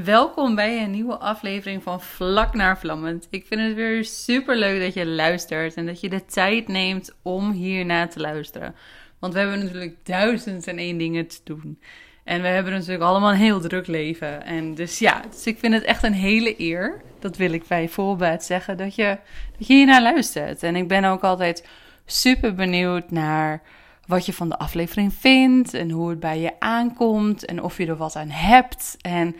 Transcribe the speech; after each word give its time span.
Welkom 0.00 0.54
bij 0.54 0.82
een 0.82 0.90
nieuwe 0.90 1.18
aflevering 1.18 1.82
van 1.82 2.00
Vlak 2.00 2.54
naar 2.54 2.78
Vlammend. 2.78 3.26
Ik 3.30 3.46
vind 3.46 3.60
het 3.60 3.74
weer 3.74 4.04
super 4.04 4.56
leuk 4.56 4.80
dat 4.80 4.94
je 4.94 5.06
luistert 5.06 5.74
en 5.74 5.86
dat 5.86 6.00
je 6.00 6.08
de 6.08 6.24
tijd 6.24 6.68
neemt 6.68 7.14
om 7.22 7.50
hierna 7.50 8.06
te 8.06 8.20
luisteren. 8.20 8.74
Want 9.18 9.32
we 9.32 9.38
hebben 9.38 9.58
natuurlijk 9.58 9.96
duizend 10.02 10.66
en 10.66 10.78
één 10.78 10.98
dingen 10.98 11.26
te 11.26 11.40
doen. 11.44 11.78
En 12.24 12.42
we 12.42 12.48
hebben 12.48 12.72
natuurlijk 12.72 13.02
allemaal 13.02 13.30
een 13.30 13.36
heel 13.36 13.60
druk 13.60 13.86
leven. 13.86 14.44
En 14.44 14.74
dus 14.74 14.98
ja, 14.98 15.22
dus 15.30 15.46
ik 15.46 15.58
vind 15.58 15.74
het 15.74 15.84
echt 15.84 16.02
een 16.02 16.12
hele 16.12 16.60
eer. 16.60 17.02
Dat 17.18 17.36
wil 17.36 17.52
ik 17.52 17.66
bij 17.66 17.88
voorbaat 17.88 18.44
zeggen, 18.44 18.76
dat 18.76 18.94
je, 18.94 19.18
dat 19.58 19.66
je 19.66 19.74
hiernaar 19.74 20.02
luistert. 20.02 20.62
En 20.62 20.76
ik 20.76 20.88
ben 20.88 21.04
ook 21.04 21.22
altijd 21.22 21.68
super 22.06 22.54
benieuwd 22.54 23.10
naar 23.10 23.62
wat 24.06 24.26
je 24.26 24.32
van 24.32 24.48
de 24.48 24.58
aflevering 24.58 25.14
vindt 25.14 25.74
en 25.74 25.90
hoe 25.90 26.10
het 26.10 26.20
bij 26.20 26.40
je 26.40 26.52
aankomt 26.58 27.44
en 27.44 27.62
of 27.62 27.78
je 27.78 27.86
er 27.86 27.96
wat 27.96 28.16
aan 28.16 28.30
hebt. 28.30 28.96
En 29.00 29.36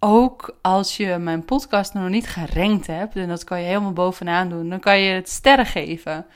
ook 0.00 0.56
als 0.62 0.96
je 0.96 1.16
mijn 1.18 1.44
podcast 1.44 1.94
nog 1.94 2.08
niet 2.08 2.28
gerankt 2.28 2.86
hebt, 2.86 3.16
en 3.16 3.28
dat 3.28 3.44
kan 3.44 3.60
je 3.60 3.66
helemaal 3.66 3.92
bovenaan 3.92 4.48
doen, 4.48 4.68
dan 4.68 4.80
kan 4.80 4.98
je 4.98 5.12
het 5.12 5.28
sterren 5.28 5.66
geven. 5.66 6.26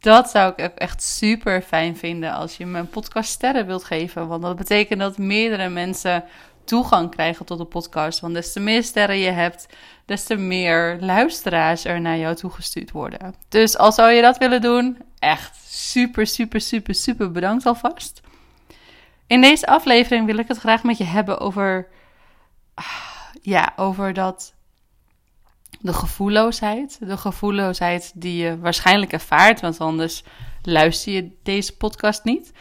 Dat 0.00 0.30
zou 0.30 0.52
ik 0.56 0.74
echt 0.74 1.02
super 1.02 1.62
fijn 1.62 1.96
vinden 1.96 2.32
als 2.32 2.56
je 2.56 2.66
mijn 2.66 2.88
podcast 2.88 3.30
sterren 3.30 3.66
wilt 3.66 3.84
geven. 3.84 4.28
Want 4.28 4.42
dat 4.42 4.56
betekent 4.56 5.00
dat 5.00 5.18
meerdere 5.18 5.68
mensen 5.68 6.24
toegang 6.64 7.10
krijgen 7.10 7.46
tot 7.46 7.58
de 7.58 7.64
podcast. 7.64 8.20
Want 8.20 8.34
des 8.34 8.52
te 8.52 8.60
meer 8.60 8.84
sterren 8.84 9.18
je 9.18 9.30
hebt, 9.30 9.66
des 10.04 10.24
te 10.24 10.36
meer 10.36 10.96
luisteraars 11.00 11.84
er 11.84 12.00
naar 12.00 12.18
jou 12.18 12.34
toegestuurd 12.34 12.90
worden. 12.90 13.34
Dus 13.48 13.78
als 13.78 13.94
zou 13.94 14.10
je 14.10 14.22
dat 14.22 14.38
willen 14.38 14.60
doen, 14.60 14.98
echt 15.18 15.56
super, 15.66 16.26
super, 16.26 16.60
super, 16.60 16.94
super 16.94 17.32
bedankt 17.32 17.66
alvast. 17.66 18.20
In 19.26 19.40
deze 19.40 19.66
aflevering 19.66 20.26
wil 20.26 20.38
ik 20.38 20.48
het 20.48 20.58
graag 20.58 20.82
met 20.82 20.98
je 20.98 21.04
hebben 21.04 21.38
over. 21.38 21.88
Ja, 23.42 23.72
over 23.76 24.12
dat. 24.12 24.54
De 25.80 25.92
gevoelloosheid. 25.92 26.98
De 27.00 27.16
gevoelloosheid 27.16 28.12
die 28.14 28.42
je 28.42 28.58
waarschijnlijk 28.58 29.12
ervaart, 29.12 29.60
want 29.60 29.80
anders 29.80 30.24
luister 30.62 31.12
je 31.12 31.30
deze 31.42 31.76
podcast 31.76 32.24
niet. 32.24 32.52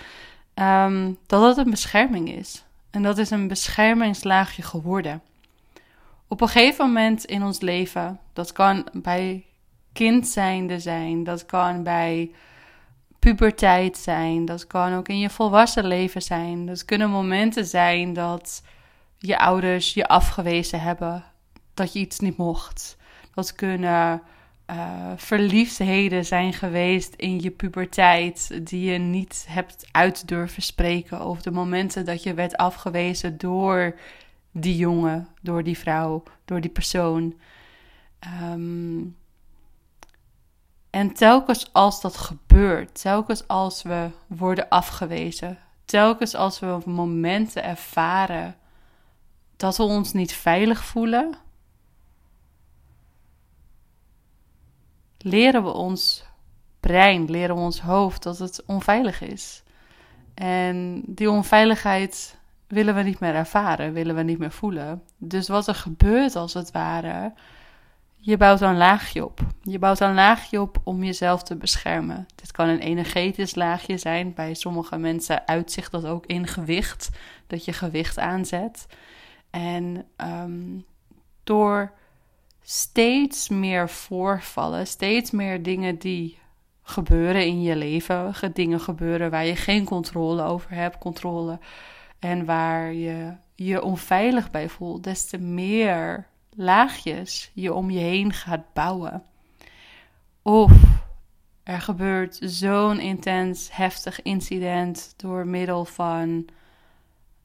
Um, 0.55 1.17
dat 1.25 1.43
het 1.43 1.65
een 1.65 1.71
bescherming 1.71 2.31
is. 2.31 2.63
En 2.89 3.03
dat 3.03 3.17
is 3.17 3.29
een 3.29 3.47
beschermingslaagje 3.47 4.61
geworden. 4.61 5.21
Op 6.27 6.41
een 6.41 6.47
gegeven 6.47 6.85
moment 6.85 7.25
in 7.25 7.43
ons 7.43 7.59
leven, 7.59 8.19
dat 8.33 8.51
kan 8.51 8.87
bij 8.93 9.45
kind 9.93 10.27
zijnde 10.27 10.79
zijn, 10.79 11.23
dat 11.23 11.45
kan 11.45 11.83
bij 11.83 12.31
puberteit 13.19 13.97
zijn, 13.97 14.45
dat 14.45 14.67
kan 14.67 14.93
ook 14.93 15.07
in 15.07 15.19
je 15.19 15.29
volwassen 15.29 15.85
leven 15.85 16.21
zijn. 16.21 16.65
Dat 16.65 16.85
kunnen 16.85 17.09
momenten 17.09 17.65
zijn 17.65 18.13
dat 18.13 18.63
je 19.21 19.39
ouders 19.39 19.93
je 19.93 20.07
afgewezen 20.07 20.81
hebben, 20.81 21.23
dat 21.73 21.93
je 21.93 21.99
iets 21.99 22.19
niet 22.19 22.37
mocht. 22.37 22.97
Dat 23.33 23.55
kunnen 23.55 24.21
uh, 24.71 25.11
verliefdheden 25.15 26.25
zijn 26.25 26.53
geweest 26.53 27.13
in 27.13 27.41
je 27.41 27.51
puberteit 27.51 28.67
die 28.67 28.91
je 28.91 28.97
niet 28.97 29.45
hebt 29.49 29.87
uit 29.91 30.27
durven 30.27 30.61
spreken. 30.61 31.25
Of 31.25 31.41
de 31.41 31.51
momenten 31.51 32.05
dat 32.05 32.23
je 32.23 32.33
werd 32.33 32.57
afgewezen 32.57 33.37
door 33.37 33.99
die 34.51 34.75
jongen, 34.75 35.27
door 35.41 35.63
die 35.63 35.77
vrouw, 35.77 36.23
door 36.45 36.61
die 36.61 36.71
persoon. 36.71 37.35
Um, 38.51 39.17
en 40.89 41.13
telkens 41.13 41.73
als 41.73 42.01
dat 42.01 42.17
gebeurt, 42.17 43.01
telkens 43.01 43.47
als 43.47 43.81
we 43.81 44.09
worden 44.27 44.69
afgewezen, 44.69 45.57
telkens 45.85 46.35
als 46.35 46.59
we 46.59 46.79
momenten 46.85 47.63
ervaren 47.63 48.55
dat 49.61 49.77
we 49.77 49.83
ons 49.83 50.13
niet 50.13 50.33
veilig 50.33 50.83
voelen, 50.83 51.35
leren 55.17 55.63
we 55.63 55.73
ons 55.73 56.25
brein, 56.79 57.29
leren 57.29 57.55
we 57.55 57.61
ons 57.61 57.81
hoofd 57.81 58.23
dat 58.23 58.37
het 58.37 58.63
onveilig 58.65 59.21
is. 59.21 59.63
En 60.33 61.03
die 61.05 61.29
onveiligheid 61.29 62.39
willen 62.67 62.95
we 62.95 63.01
niet 63.01 63.19
meer 63.19 63.35
ervaren, 63.35 63.93
willen 63.93 64.15
we 64.15 64.21
niet 64.21 64.39
meer 64.39 64.51
voelen. 64.51 65.03
Dus 65.17 65.47
wat 65.47 65.67
er 65.67 65.75
gebeurt 65.75 66.35
als 66.35 66.53
het 66.53 66.71
ware, 66.71 67.33
je 68.17 68.37
bouwt 68.37 68.61
een 68.61 68.77
laagje 68.77 69.25
op. 69.25 69.39
Je 69.61 69.79
bouwt 69.79 69.99
een 69.99 70.13
laagje 70.13 70.61
op 70.61 70.81
om 70.83 71.03
jezelf 71.03 71.43
te 71.43 71.55
beschermen. 71.55 72.25
Dit 72.35 72.51
kan 72.51 72.67
een 72.67 72.79
energetisch 72.79 73.55
laagje 73.55 73.97
zijn. 73.97 74.33
Bij 74.33 74.53
sommige 74.53 74.97
mensen 74.97 75.47
uitzicht 75.47 75.91
dat 75.91 76.05
ook 76.05 76.25
in 76.25 76.47
gewicht, 76.47 77.09
dat 77.47 77.65
je 77.65 77.73
gewicht 77.73 78.19
aanzet. 78.19 78.87
En 79.51 80.05
um, 80.17 80.85
door 81.43 81.91
steeds 82.61 83.49
meer 83.49 83.89
voorvallen, 83.89 84.87
steeds 84.87 85.31
meer 85.31 85.63
dingen 85.63 85.97
die 85.97 86.39
gebeuren 86.83 87.45
in 87.45 87.61
je 87.61 87.75
leven, 87.75 88.33
dingen 88.53 88.79
gebeuren 88.79 89.31
waar 89.31 89.45
je 89.45 89.55
geen 89.55 89.85
controle 89.85 90.43
over 90.43 90.71
hebt, 90.71 90.97
controle 90.97 91.59
en 92.19 92.45
waar 92.45 92.93
je 92.93 93.33
je 93.55 93.81
onveilig 93.83 94.51
bij 94.51 94.69
voelt, 94.69 95.03
des 95.03 95.25
te 95.25 95.37
meer 95.37 96.27
laagjes 96.55 97.51
je 97.53 97.73
om 97.73 97.89
je 97.89 97.99
heen 97.99 98.33
gaat 98.33 98.73
bouwen. 98.73 99.23
Of 100.41 100.71
er 101.63 101.81
gebeurt 101.81 102.39
zo'n 102.41 102.99
intens, 102.99 103.69
heftig 103.71 104.21
incident 104.21 105.13
door 105.17 105.47
middel 105.47 105.85
van 105.85 106.45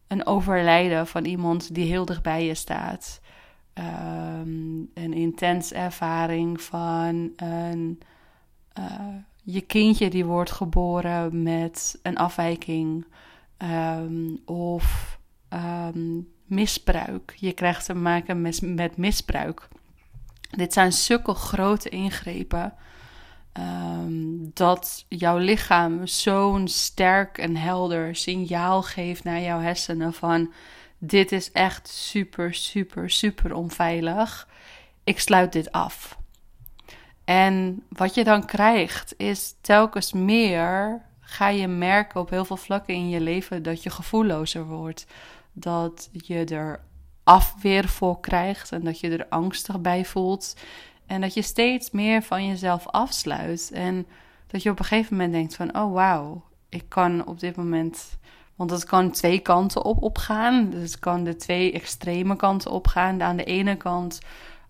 een 0.09 0.27
overlijden 0.27 1.07
van 1.07 1.25
iemand 1.25 1.75
die 1.75 1.85
heel 1.85 2.05
dichtbij 2.05 2.45
je 2.45 2.55
staat. 2.55 3.21
Um, 3.75 4.91
een 4.95 5.13
intens 5.13 5.73
ervaring 5.73 6.63
van 6.63 7.33
een, 7.37 8.01
uh, 8.79 9.15
je 9.43 9.61
kindje 9.61 10.11
die 10.11 10.25
wordt 10.25 10.51
geboren 10.51 11.43
met 11.43 11.99
een 12.03 12.17
afwijking. 12.17 13.07
Um, 13.59 14.41
of 14.45 15.19
um, 15.51 16.29
misbruik. 16.45 17.35
Je 17.37 17.53
krijgt 17.53 17.85
te 17.85 17.95
maken 17.95 18.41
met, 18.41 18.61
met 18.63 18.97
misbruik. 18.97 19.69
Dit 20.51 20.73
zijn 20.73 20.93
zulke 20.93 21.35
grote 21.35 21.89
ingrepen. 21.89 22.75
Um, 23.59 24.51
dat 24.55 25.05
jouw 25.09 25.37
lichaam 25.37 26.07
zo'n 26.07 26.69
sterk 26.69 27.39
en 27.39 27.57
helder 27.57 28.17
signaal 28.17 28.83
geeft 28.83 29.25
naar 29.25 29.41
jouw 29.41 29.61
hersenen 29.61 30.13
van 30.13 30.53
dit 30.99 31.33
is 31.33 31.53
echt 31.53 31.89
super, 31.89 32.55
super, 32.55 33.11
super 33.11 33.55
onveilig. 33.55 34.49
Ik 35.05 35.21
sluit 35.21 35.53
dit 35.53 35.73
af. 35.73 36.19
En 37.25 37.83
wat 37.89 38.15
je 38.15 38.25
dan 38.25 38.47
krijgt 38.47 39.15
is 39.17 39.55
telkens 39.61 40.13
meer 40.13 41.03
ga 41.21 41.49
je 41.49 41.69
merken 41.69 42.21
op 42.21 42.31
heel 42.31 42.45
veel 42.45 42.57
vlakken 42.57 42.95
in 42.95 43.09
je 43.09 43.21
leven 43.21 43.63
dat 43.63 43.83
je 43.83 43.91
gevoellozer 43.91 44.65
wordt 44.65 45.07
dat 45.53 46.09
je 46.13 46.45
er 46.45 46.81
afweer 47.25 47.89
voor 47.89 48.21
krijgt 48.21 48.73
en 48.73 48.85
dat 48.85 49.01
je 49.01 49.17
er 49.17 49.27
angstig 49.29 49.81
bij 49.81 50.05
voelt. 50.05 50.57
En 51.07 51.21
dat 51.21 51.35
je 51.35 51.43
steeds 51.43 51.91
meer 51.91 52.23
van 52.23 52.47
jezelf 52.47 52.87
afsluit. 52.87 53.71
En 53.75 54.07
dat 54.47 54.63
je 54.63 54.71
op 54.71 54.79
een 54.79 54.85
gegeven 54.85 55.17
moment 55.17 55.33
denkt 55.33 55.57
van, 55.57 55.77
oh 55.77 55.93
wauw, 55.93 56.43
ik 56.69 56.85
kan 56.89 57.27
op 57.27 57.41
dit 57.41 57.57
moment... 57.57 58.19
Want 58.55 58.71
het 58.71 58.85
kan 58.85 59.11
twee 59.11 59.39
kanten 59.39 59.85
op 59.85 60.03
opgaan. 60.03 60.71
Dus 60.71 60.91
het 60.91 60.99
kan 60.99 61.25
de 61.25 61.37
twee 61.37 61.73
extreme 61.73 62.37
kanten 62.37 62.71
opgaan. 62.71 63.23
Aan 63.23 63.37
de 63.37 63.45
ene 63.45 63.77
kant, 63.77 64.21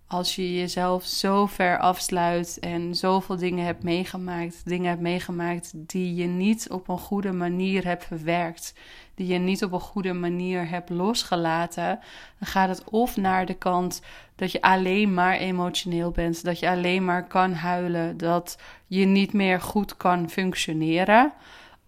als 0.08 0.34
je 0.34 0.54
jezelf 0.54 1.04
zo 1.04 1.46
ver 1.46 1.78
afsluit 1.78 2.58
en 2.60 2.94
zoveel 2.94 3.36
dingen 3.36 3.64
hebt 3.64 3.82
meegemaakt, 3.82 4.62
dingen 4.64 4.88
hebt 4.88 5.00
meegemaakt 5.00 5.72
die 5.74 6.14
je 6.14 6.26
niet 6.26 6.70
op 6.70 6.88
een 6.88 6.98
goede 6.98 7.32
manier 7.32 7.84
hebt 7.84 8.04
verwerkt, 8.04 8.74
die 9.14 9.26
je 9.26 9.38
niet 9.38 9.64
op 9.64 9.72
een 9.72 9.80
goede 9.80 10.12
manier 10.12 10.68
hebt 10.68 10.90
losgelaten, 10.90 11.98
dan 12.38 12.48
gaat 12.48 12.68
het 12.68 12.84
of 12.84 13.16
naar 13.16 13.46
de 13.46 13.54
kant 13.54 14.02
dat 14.36 14.52
je 14.52 14.62
alleen 14.62 15.14
maar 15.14 15.36
emotioneel 15.36 16.10
bent, 16.10 16.44
dat 16.44 16.58
je 16.58 16.70
alleen 16.70 17.04
maar 17.04 17.26
kan 17.26 17.52
huilen, 17.52 18.16
dat 18.16 18.58
je 18.86 19.04
niet 19.04 19.32
meer 19.32 19.60
goed 19.60 19.96
kan 19.96 20.30
functioneren, 20.30 21.32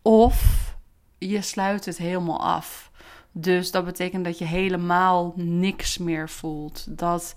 of 0.03 0.67
je 1.19 1.43
sluit 1.43 1.85
het 1.85 1.99
helemaal 1.99 2.41
af. 2.41 2.91
Dus 3.33 3.71
dat 3.71 3.85
betekent 3.85 4.25
dat 4.25 4.39
je 4.39 4.45
helemaal 4.45 5.33
niks 5.37 5.99
meer 5.99 6.29
voelt. 6.29 6.99
Dat 6.99 7.35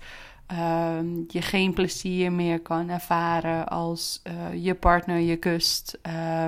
uh, 0.52 0.98
je 1.28 1.42
geen 1.42 1.72
plezier 1.72 2.32
meer 2.32 2.60
kan 2.60 2.88
ervaren 2.88 3.68
als 3.68 4.22
uh, 4.24 4.64
je 4.64 4.74
partner 4.74 5.18
je 5.18 5.36
kust. 5.36 5.98
Uh, 6.06 6.46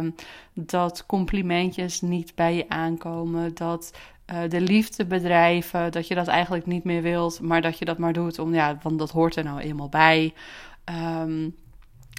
dat 0.54 1.06
complimentjes 1.06 2.00
niet 2.00 2.34
bij 2.34 2.56
je 2.56 2.68
aankomen. 2.68 3.54
Dat 3.54 3.92
uh, 4.32 4.38
de 4.48 4.60
liefde 4.60 5.06
bedrijven, 5.06 5.92
dat 5.92 6.08
je 6.08 6.14
dat 6.14 6.26
eigenlijk 6.26 6.66
niet 6.66 6.84
meer 6.84 7.02
wilt, 7.02 7.40
maar 7.40 7.62
dat 7.62 7.78
je 7.78 7.84
dat 7.84 7.98
maar 7.98 8.12
doet. 8.12 8.38
Om, 8.38 8.54
ja, 8.54 8.78
want 8.82 8.98
dat 8.98 9.10
hoort 9.10 9.36
er 9.36 9.44
nou 9.44 9.60
eenmaal 9.60 9.88
bij. 9.88 10.34
Um, 11.20 11.54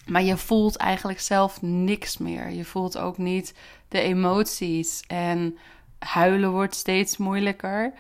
maar 0.06 0.24
je 0.24 0.38
voelt 0.38 0.76
eigenlijk 0.76 1.20
zelf 1.20 1.62
niks 1.62 2.18
meer. 2.18 2.50
Je 2.50 2.66
voelt 2.66 2.98
ook 2.98 3.18
niet 3.18 3.54
de 3.88 4.00
emoties. 4.00 5.04
En 5.08 5.58
huilen 6.00 6.52
wordt 6.52 6.76
steeds 6.76 7.18
moeilijker. 7.18 7.94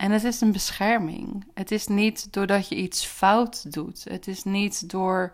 En 0.00 0.10
het 0.10 0.24
is 0.24 0.40
een 0.40 0.52
bescherming. 0.52 1.44
Het 1.54 1.70
is 1.70 1.86
niet 1.86 2.32
doordat 2.32 2.68
je 2.68 2.76
iets 2.76 3.04
fout 3.04 3.72
doet. 3.72 4.04
Het 4.04 4.26
is 4.26 4.44
niet 4.44 4.90
door 4.90 5.32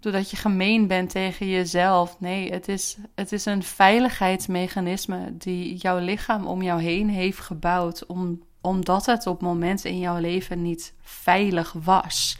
doordat 0.00 0.30
je 0.30 0.36
gemeen 0.36 0.86
bent 0.86 1.10
tegen 1.10 1.48
jezelf. 1.48 2.20
Nee, 2.20 2.52
het 2.52 2.68
is, 2.68 2.96
het 3.14 3.32
is 3.32 3.44
een 3.44 3.62
veiligheidsmechanisme 3.62 5.36
die 5.36 5.76
jouw 5.76 5.98
lichaam 5.98 6.46
om 6.46 6.62
jou 6.62 6.82
heen 6.82 7.08
heeft 7.08 7.38
gebouwd. 7.38 8.06
Om, 8.06 8.42
omdat 8.60 9.06
het 9.06 9.26
op 9.26 9.40
momenten 9.40 9.90
in 9.90 9.98
jouw 9.98 10.18
leven 10.18 10.62
niet 10.62 10.94
veilig 11.00 11.72
was. 11.72 12.38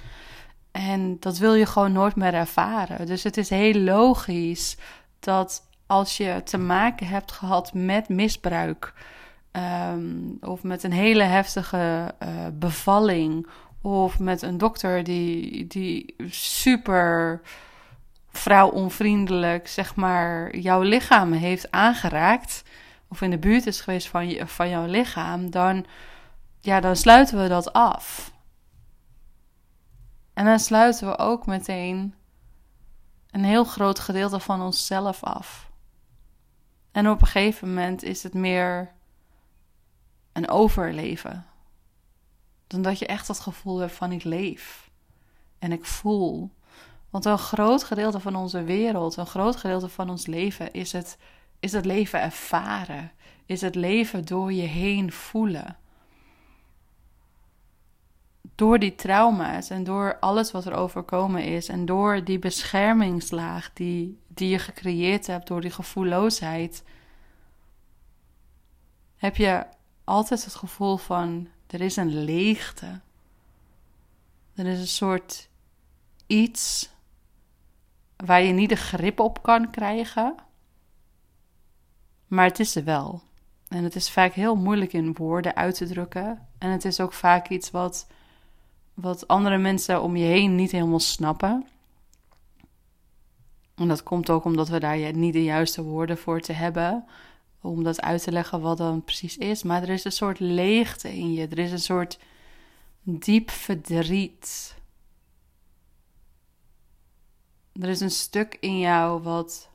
En 0.71 1.17
dat 1.21 1.38
wil 1.38 1.55
je 1.55 1.67
gewoon 1.67 1.93
nooit 1.93 2.17
meer 2.17 2.35
ervaren. 2.35 3.06
Dus 3.06 3.23
het 3.23 3.37
is 3.37 3.50
heel 3.50 3.81
logisch 3.81 4.77
dat 5.19 5.69
als 5.87 6.17
je 6.17 6.41
te 6.44 6.59
maken 6.59 7.06
hebt 7.06 7.33
gehad 7.33 7.75
met 7.75 8.09
misbruik. 8.09 8.94
Ehm, 9.56 10.31
of 10.41 10.62
met 10.62 10.82
een 10.82 10.93
hele 10.93 11.23
heftige 11.23 12.14
uh, 12.23 12.29
bevalling 12.53 13.47
of 13.82 14.19
met 14.19 14.43
een 14.43 14.58
dokter 14.58 15.05
die, 15.05 15.67
die 15.67 16.14
super 16.29 17.41
vrouwonvriendelijk, 18.29 19.69
zeg 19.69 19.94
maar, 19.94 20.56
jouw 20.56 20.82
lichaam 20.82 21.32
heeft 21.32 21.70
aangeraakt. 21.70 22.62
Of 23.08 23.20
in 23.20 23.31
de 23.31 23.38
buurt 23.38 23.67
is 23.67 23.81
geweest 23.81 24.08
van, 24.08 24.29
je, 24.29 24.47
van 24.47 24.69
jouw 24.69 24.87
lichaam. 24.87 25.50
Dan, 25.50 25.87
ja, 26.61 26.81
dan 26.81 26.97
sluiten 26.97 27.43
we 27.43 27.49
dat 27.49 27.73
af. 27.73 28.32
En 30.35 30.44
dan 30.44 30.59
sluiten 30.59 31.09
we 31.09 31.19
ook 31.19 31.47
meteen 31.47 32.14
een 33.31 33.44
heel 33.44 33.64
groot 33.64 33.99
gedeelte 33.99 34.41
van 34.41 34.62
onszelf 34.62 35.23
af. 35.25 35.70
En 36.93 37.09
op 37.09 37.20
een 37.20 37.26
gegeven 37.26 37.69
moment 37.69 38.02
is 38.02 38.23
het 38.23 38.35
meer 38.35 38.94
een 40.37 40.49
overleven 40.49 41.47
dan 42.67 42.83
dat 42.83 42.99
je 42.99 43.06
echt 43.06 43.29
het 43.29 43.41
gevoel 43.41 43.79
hebt 43.79 43.93
van 43.93 44.12
ik 44.12 44.25
leef 44.25 44.91
en 45.59 45.73
ik 45.73 45.85
voel. 45.85 46.50
Want 47.11 47.25
een 47.25 47.38
groot 47.38 47.85
gedeelte 47.85 48.21
van 48.21 48.37
onze 48.37 48.62
wereld, 48.62 49.17
een 49.17 49.27
groot 49.27 49.56
gedeelte 49.56 49.88
van 49.88 50.11
ons 50.11 50.27
leven 50.27 50.73
is 50.73 50.93
het, 50.93 51.19
is 51.61 51.73
het 51.73 51.85
leven 51.85 52.21
ervaren. 52.21 53.12
Is 53.47 53.61
het 53.61 53.75
leven 53.75 54.25
door 54.25 54.53
je 54.53 54.62
heen 54.62 55.12
voelen. 55.12 55.77
Door 58.55 58.79
die 58.79 58.94
trauma's 58.94 59.71
en 59.71 59.85
door 59.85 60.19
alles 60.21 60.50
wat 60.50 60.65
er 60.65 60.75
overkomen 60.75 61.44
is 61.44 61.69
en 61.69 61.87
door 61.87 62.25
die 62.25 62.38
beschermingslaag 62.38 63.73
die, 63.73 64.21
die 64.29 64.49
je 64.49 64.59
gecreëerd 64.59 65.27
hebt 65.27 65.47
door 65.47 65.61
die 65.61 65.71
gevoelloosheid, 65.71 66.85
heb 69.17 69.37
je 69.37 69.67
altijd 70.06 70.44
het 70.44 70.55
gevoel 70.55 70.97
van 70.97 71.49
er 71.67 71.81
is 71.81 71.97
een 71.97 72.25
leegte. 72.25 73.00
Er 74.55 74.67
is 74.67 74.79
een 74.79 74.87
soort 74.87 75.49
iets 76.26 76.91
waar 78.17 78.43
je 78.43 78.53
niet 78.53 78.69
de 78.69 78.76
grip 78.76 79.20
op 79.20 79.43
kan 79.43 79.70
krijgen. 79.70 80.35
Maar 82.26 82.44
het 82.44 82.58
is 82.58 82.76
er 82.76 82.85
wel. 82.85 83.23
En 83.69 83.85
het 83.85 83.94
is 83.94 84.11
vaak 84.11 84.32
heel 84.32 84.56
moeilijk 84.56 84.93
in 84.93 85.14
woorden 85.14 85.56
uit 85.56 85.75
te 85.75 85.87
drukken. 85.87 86.49
En 86.59 86.70
het 86.70 86.85
is 86.85 87.00
ook 87.00 87.12
vaak 87.12 87.49
iets 87.49 87.70
wat, 87.70 88.06
wat 88.94 89.29
andere 89.29 89.59
mensen 89.59 90.02
om 90.02 90.17
je 90.17 90.25
heen 90.25 90.55
niet 90.55 90.73
helemaal 90.73 91.00
snappen. 91.00 91.67
En 93.75 93.88
dat 93.88 94.02
komt 94.02 94.31
ook 94.31 94.44
omdat 94.44 94.69
we 94.69 94.81
daar 94.81 95.12
niet 95.12 95.32
de 95.32 95.44
juiste 95.44 95.82
woorden 95.82 96.19
voor 96.19 96.41
te 96.41 96.52
hebben 96.52 97.05
om 97.67 97.85
dat 97.85 98.01
uit 98.01 98.23
te 98.23 98.33
leggen 98.33 98.61
wat 98.61 98.79
dan 98.79 99.05
precies 99.05 99.37
is. 99.37 99.63
Maar 99.63 99.83
er 99.83 99.89
is 99.89 100.05
een 100.05 100.13
soort 100.13 100.41
leegte 100.41 101.17
in 101.17 101.33
je. 101.33 101.49
Er 101.49 101.59
is 101.59 101.73
een 101.73 101.79
soort 101.79 102.19
diep 103.03 103.51
verdriet. 103.51 104.75
Er 107.73 107.89
is 107.89 108.01
een 108.01 108.11
stuk 108.11 108.57
in 108.61 108.79
jou 108.79 109.23
wat 109.23 109.69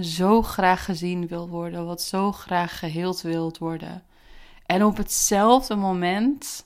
zo 0.00 0.42
graag 0.42 0.84
gezien 0.84 1.26
wil 1.26 1.48
worden, 1.48 1.86
wat 1.86 2.02
zo 2.02 2.32
graag 2.32 2.78
geheeld 2.78 3.20
wilt 3.20 3.58
worden. 3.58 4.02
En 4.66 4.84
op 4.84 4.96
hetzelfde 4.96 5.76
moment 5.76 6.64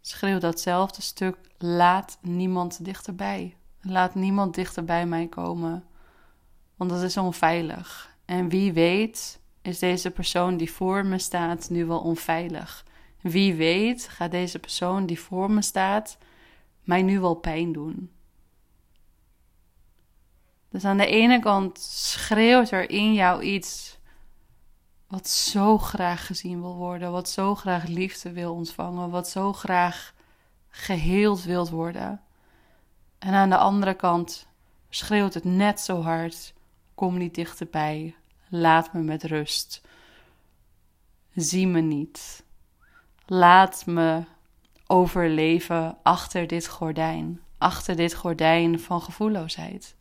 schreeuwt 0.00 0.40
datzelfde 0.40 1.02
stuk: 1.02 1.36
laat 1.58 2.18
niemand 2.20 2.84
dichterbij. 2.84 3.56
Laat 3.80 4.14
niemand 4.14 4.54
dichter 4.54 4.84
bij 4.84 5.06
mij 5.06 5.26
komen, 5.26 5.84
want 6.76 6.90
dat 6.90 7.02
is 7.02 7.16
onveilig. 7.16 8.13
En 8.24 8.48
wie 8.48 8.72
weet 8.72 9.40
is 9.62 9.78
deze 9.78 10.10
persoon 10.10 10.56
die 10.56 10.72
voor 10.72 11.06
me 11.06 11.18
staat 11.18 11.70
nu 11.70 11.84
wel 11.86 12.00
onveilig. 12.00 12.84
Wie 13.20 13.54
weet 13.54 14.08
gaat 14.08 14.30
deze 14.30 14.58
persoon 14.58 15.06
die 15.06 15.20
voor 15.20 15.50
me 15.50 15.62
staat 15.62 16.18
mij 16.82 17.02
nu 17.02 17.20
wel 17.20 17.34
pijn 17.34 17.72
doen. 17.72 18.10
Dus 20.68 20.84
aan 20.84 20.96
de 20.96 21.06
ene 21.06 21.40
kant 21.40 21.78
schreeuwt 21.78 22.70
er 22.70 22.90
in 22.90 23.14
jou 23.14 23.42
iets 23.42 23.98
wat 25.06 25.28
zo 25.28 25.78
graag 25.78 26.26
gezien 26.26 26.60
wil 26.60 26.74
worden, 26.74 27.12
wat 27.12 27.28
zo 27.28 27.54
graag 27.54 27.86
liefde 27.86 28.32
wil 28.32 28.54
ontvangen, 28.54 29.10
wat 29.10 29.28
zo 29.28 29.52
graag 29.52 30.14
geheeld 30.68 31.42
wilt 31.42 31.70
worden. 31.70 32.20
En 33.18 33.34
aan 33.34 33.50
de 33.50 33.56
andere 33.56 33.94
kant 33.94 34.46
schreeuwt 34.88 35.34
het 35.34 35.44
net 35.44 35.80
zo 35.80 36.02
hard 36.02 36.54
Kom 36.94 37.18
niet 37.18 37.34
dichterbij. 37.34 38.14
Laat 38.48 38.92
me 38.92 39.00
met 39.00 39.22
rust. 39.22 39.82
Zie 41.34 41.66
me 41.66 41.80
niet. 41.80 42.44
Laat 43.26 43.86
me 43.86 44.24
overleven 44.86 45.98
achter 46.02 46.46
dit 46.46 46.68
gordijn. 46.68 47.40
Achter 47.58 47.96
dit 47.96 48.14
gordijn 48.14 48.80
van 48.80 49.00
gevoelloosheid. 49.02 49.96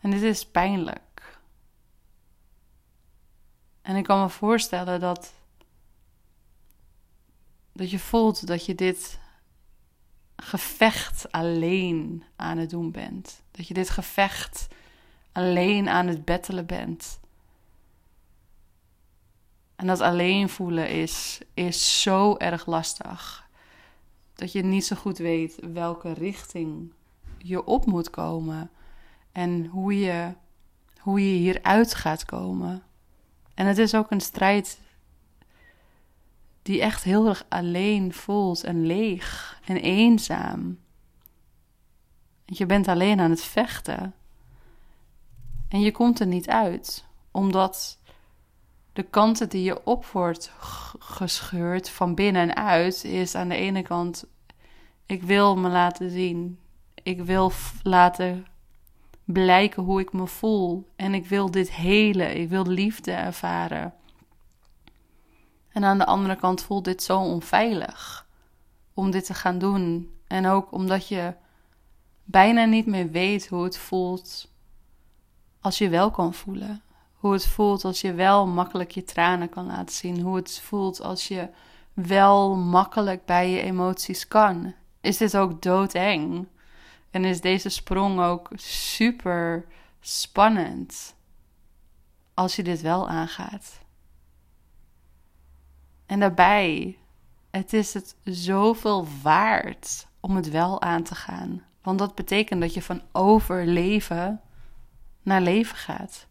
En 0.00 0.10
dit 0.10 0.22
is 0.22 0.46
pijnlijk. 0.46 1.40
En 3.82 3.96
ik 3.96 4.04
kan 4.04 4.20
me 4.20 4.28
voorstellen 4.28 5.00
dat, 5.00 5.32
dat 7.72 7.90
je 7.90 7.98
voelt 7.98 8.46
dat 8.46 8.66
je 8.66 8.74
dit 8.74 9.20
gevecht 10.42 11.32
alleen 11.32 12.24
aan 12.36 12.58
het 12.58 12.70
doen 12.70 12.90
bent. 12.90 13.42
Dat 13.50 13.68
je 13.68 13.74
dit 13.74 13.90
gevecht 13.90 14.68
alleen 15.32 15.88
aan 15.88 16.06
het 16.06 16.24
bettelen 16.24 16.66
bent. 16.66 17.20
En 19.76 19.86
dat 19.86 20.00
alleen 20.00 20.48
voelen 20.48 20.88
is, 20.88 21.40
is 21.54 22.02
zo 22.02 22.36
erg 22.36 22.66
lastig. 22.66 23.48
Dat 24.34 24.52
je 24.52 24.62
niet 24.62 24.84
zo 24.84 24.96
goed 24.96 25.18
weet 25.18 25.58
welke 25.72 26.12
richting 26.12 26.92
je 27.38 27.64
op 27.64 27.86
moet 27.86 28.10
komen. 28.10 28.70
En 29.32 29.66
hoe 29.66 29.98
je, 29.98 30.32
hoe 30.98 31.20
je 31.20 31.38
hieruit 31.38 31.94
gaat 31.94 32.24
komen. 32.24 32.82
En 33.54 33.66
het 33.66 33.78
is 33.78 33.94
ook 33.94 34.10
een 34.10 34.20
strijd 34.20 34.80
die 36.62 36.80
echt 36.80 37.02
heel 37.04 37.28
erg 37.28 37.44
alleen 37.48 38.12
voelt 38.12 38.64
en 38.64 38.86
leeg 38.86 39.60
en 39.64 39.76
eenzaam. 39.76 40.78
Je 42.44 42.66
bent 42.66 42.88
alleen 42.88 43.20
aan 43.20 43.30
het 43.30 43.42
vechten. 43.42 44.14
En 45.68 45.80
je 45.80 45.92
komt 45.92 46.20
er 46.20 46.26
niet 46.26 46.48
uit, 46.48 47.04
omdat 47.30 47.98
de 48.92 49.02
kanten 49.02 49.48
die 49.48 49.62
je 49.62 49.84
op 49.84 50.06
wordt 50.06 50.52
gescheurd 50.98 51.90
van 51.90 52.14
binnen 52.14 52.42
en 52.42 52.56
uit 52.56 53.04
is 53.04 53.34
aan 53.34 53.48
de 53.48 53.56
ene 53.56 53.82
kant: 53.82 54.26
ik 55.06 55.22
wil 55.22 55.56
me 55.56 55.68
laten 55.68 56.10
zien, 56.10 56.58
ik 57.02 57.22
wil 57.22 57.52
laten 57.82 58.46
blijken 59.24 59.82
hoe 59.82 60.00
ik 60.00 60.12
me 60.12 60.26
voel 60.26 60.88
en 60.96 61.14
ik 61.14 61.26
wil 61.26 61.50
dit 61.50 61.72
hele, 61.72 62.34
ik 62.34 62.48
wil 62.48 62.66
liefde 62.66 63.12
ervaren. 63.12 63.94
En 65.72 65.84
aan 65.84 65.98
de 65.98 66.06
andere 66.06 66.36
kant 66.36 66.62
voelt 66.62 66.84
dit 66.84 67.02
zo 67.02 67.18
onveilig 67.18 68.26
om 68.94 69.10
dit 69.10 69.24
te 69.26 69.34
gaan 69.34 69.58
doen. 69.58 70.14
En 70.26 70.46
ook 70.46 70.72
omdat 70.72 71.08
je 71.08 71.34
bijna 72.24 72.64
niet 72.64 72.86
meer 72.86 73.10
weet 73.10 73.48
hoe 73.48 73.64
het 73.64 73.78
voelt 73.78 74.52
als 75.60 75.78
je 75.78 75.88
wel 75.88 76.10
kan 76.10 76.34
voelen. 76.34 76.82
Hoe 77.12 77.32
het 77.32 77.46
voelt 77.46 77.84
als 77.84 78.00
je 78.00 78.12
wel 78.12 78.46
makkelijk 78.46 78.90
je 78.90 79.04
tranen 79.04 79.48
kan 79.48 79.66
laten 79.66 79.94
zien. 79.94 80.20
Hoe 80.20 80.36
het 80.36 80.60
voelt 80.60 81.02
als 81.02 81.28
je 81.28 81.48
wel 81.92 82.56
makkelijk 82.56 83.24
bij 83.24 83.50
je 83.50 83.60
emoties 83.60 84.28
kan. 84.28 84.74
Is 85.00 85.16
dit 85.16 85.36
ook 85.36 85.62
doodeng? 85.62 86.48
En 87.10 87.24
is 87.24 87.40
deze 87.40 87.68
sprong 87.68 88.20
ook 88.20 88.48
super 88.54 89.66
spannend 90.00 91.14
als 92.34 92.56
je 92.56 92.62
dit 92.62 92.80
wel 92.80 93.08
aangaat? 93.08 93.81
En 96.12 96.20
daarbij, 96.20 96.98
het 97.50 97.72
is 97.72 97.94
het 97.94 98.16
zoveel 98.24 99.06
waard 99.22 100.06
om 100.20 100.36
het 100.36 100.50
wel 100.50 100.82
aan 100.82 101.02
te 101.02 101.14
gaan. 101.14 101.62
Want 101.82 101.98
dat 101.98 102.14
betekent 102.14 102.60
dat 102.60 102.74
je 102.74 102.82
van 102.82 103.02
overleven 103.12 104.40
naar 105.22 105.40
leven 105.40 105.76
gaat. 105.76 106.26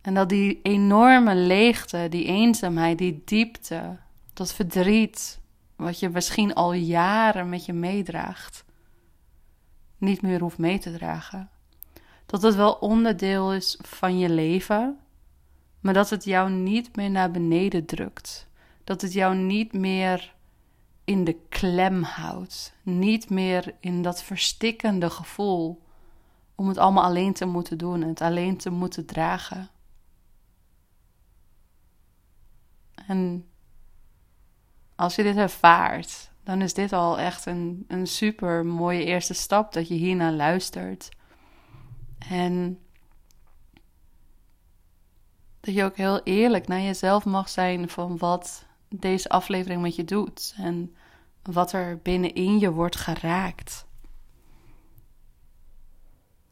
En 0.00 0.14
dat 0.14 0.28
die 0.28 0.60
enorme 0.62 1.34
leegte, 1.34 2.06
die 2.10 2.24
eenzaamheid, 2.24 2.98
die 2.98 3.22
diepte, 3.24 3.96
dat 4.32 4.54
verdriet, 4.54 5.40
wat 5.76 5.98
je 5.98 6.08
misschien 6.08 6.54
al 6.54 6.72
jaren 6.72 7.48
met 7.48 7.64
je 7.64 7.72
meedraagt, 7.72 8.64
niet 9.98 10.22
meer 10.22 10.40
hoeft 10.40 10.58
mee 10.58 10.78
te 10.78 10.92
dragen. 10.92 11.50
Dat 12.26 12.42
het 12.42 12.54
wel 12.54 12.72
onderdeel 12.72 13.54
is 13.54 13.78
van 13.82 14.18
je 14.18 14.28
leven, 14.28 14.98
maar 15.80 15.94
dat 15.94 16.10
het 16.10 16.24
jou 16.24 16.50
niet 16.50 16.96
meer 16.96 17.10
naar 17.10 17.30
beneden 17.30 17.84
drukt. 17.84 18.46
Dat 18.88 19.00
het 19.00 19.12
jou 19.12 19.36
niet 19.36 19.72
meer 19.72 20.34
in 21.04 21.24
de 21.24 21.36
klem 21.48 22.02
houdt. 22.02 22.74
Niet 22.82 23.30
meer 23.30 23.74
in 23.80 24.02
dat 24.02 24.22
verstikkende 24.22 25.10
gevoel 25.10 25.82
om 26.54 26.68
het 26.68 26.78
allemaal 26.78 27.04
alleen 27.04 27.32
te 27.32 27.44
moeten 27.44 27.78
doen, 27.78 28.02
het 28.02 28.20
alleen 28.20 28.56
te 28.56 28.70
moeten 28.70 29.06
dragen. 29.06 29.70
En 33.06 33.48
als 34.94 35.14
je 35.14 35.22
dit 35.22 35.36
ervaart, 35.36 36.30
dan 36.44 36.62
is 36.62 36.74
dit 36.74 36.92
al 36.92 37.18
echt 37.18 37.46
een, 37.46 37.84
een 37.88 38.06
super 38.06 38.66
mooie 38.66 39.04
eerste 39.04 39.34
stap 39.34 39.72
dat 39.72 39.88
je 39.88 39.94
hiernaar 39.94 40.32
luistert. 40.32 41.08
En 42.18 42.78
dat 45.60 45.74
je 45.74 45.84
ook 45.84 45.96
heel 45.96 46.22
eerlijk 46.22 46.66
naar 46.68 46.80
jezelf 46.80 47.24
mag 47.24 47.48
zijn 47.48 47.88
van 47.88 48.18
wat 48.18 48.66
deze 48.88 49.28
aflevering 49.28 49.82
met 49.82 49.96
je 49.96 50.04
doet 50.04 50.54
en 50.56 50.94
wat 51.42 51.72
er 51.72 51.98
binnenin 51.98 52.58
je 52.58 52.72
wordt 52.72 52.96
geraakt. 52.96 53.86